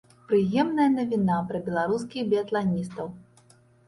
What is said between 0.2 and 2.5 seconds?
Прыемная навіна пра беларускіх